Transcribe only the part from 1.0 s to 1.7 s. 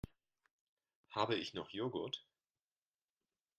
Habe ich noch